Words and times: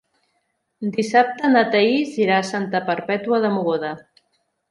Dissabte 0.95 1.51
na 1.51 1.61
Thaís 1.75 2.17
irà 2.23 2.39
a 2.43 2.47
Santa 2.53 2.83
Perpètua 2.89 3.43
de 3.47 3.55
Mogoda. 3.59 3.93